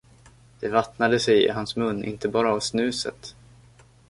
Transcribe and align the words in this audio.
Det 0.59 0.69
vattnade 0.69 1.19
sig 1.19 1.45
i 1.45 1.49
hans 1.49 1.75
mun 1.75 2.03
inte 2.03 2.27
bara 2.27 2.53
av 2.53 2.59
snuset. 2.59 3.35